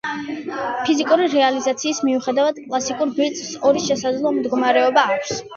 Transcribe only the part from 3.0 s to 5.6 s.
ბიტს ორი შესაძლო მდგომარეობა აქვს.